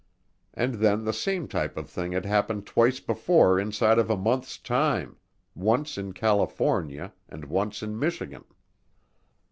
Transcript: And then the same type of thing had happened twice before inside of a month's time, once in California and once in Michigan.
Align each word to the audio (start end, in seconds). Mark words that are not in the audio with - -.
And 0.55 0.73
then 0.73 1.03
the 1.05 1.13
same 1.13 1.47
type 1.47 1.77
of 1.77 1.87
thing 1.87 2.13
had 2.13 2.25
happened 2.25 2.65
twice 2.65 2.99
before 2.99 3.59
inside 3.59 3.99
of 3.99 4.09
a 4.09 4.17
month's 4.17 4.57
time, 4.57 5.17
once 5.53 5.95
in 5.95 6.11
California 6.13 7.13
and 7.29 7.45
once 7.45 7.83
in 7.83 7.99
Michigan. 7.99 8.45